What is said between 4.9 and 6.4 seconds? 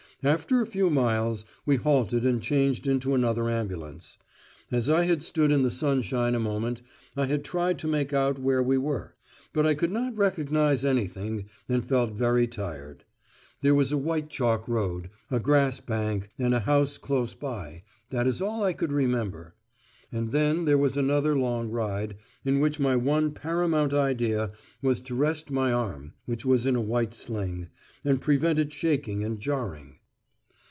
had stood in the sunshine a